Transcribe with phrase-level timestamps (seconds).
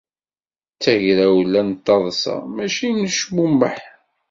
[0.75, 3.77] D tagrawla n taḍsa, mačči n ucmummeḥ!